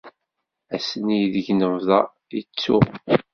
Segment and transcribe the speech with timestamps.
[0.75, 1.99] Ass-nni ideg nebḍa
[2.39, 2.85] i ttuɣ.